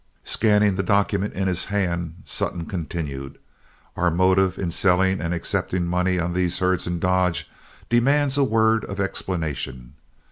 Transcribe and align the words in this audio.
Scanning 0.23 0.77
the 0.77 0.81
document 0.81 1.35
in 1.35 1.47
his 1.47 1.65
hand, 1.65 2.23
Sutton 2.25 2.65
continued: 2.65 3.37
"Our 3.95 4.09
motive 4.09 4.57
in 4.57 4.71
selling 4.71 5.21
and 5.21 5.31
accepting 5.31 5.85
money 5.85 6.19
on 6.19 6.33
these 6.33 6.57
herds 6.57 6.87
in 6.87 6.97
Dodge 6.99 7.47
demands 7.87 8.35
a 8.35 8.43
word 8.43 8.83
of 8.85 8.99
explanation. 8.99 9.93